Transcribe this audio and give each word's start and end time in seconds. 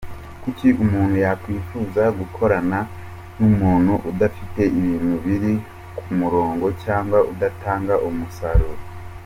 Kuki 0.43 0.67
umuntu 0.83 1.15
yakwifuza 1.25 2.03
gukorana 2.19 2.79
n’umuntu 3.39 3.93
udafite 4.11 4.61
ibintu 4.79 5.13
biri 5.25 5.53
ku 5.97 6.07
murongo 6.19 6.65
cyangwa 6.83 7.17
udatanga 7.31 7.95
umusaruro?”. 8.09 8.81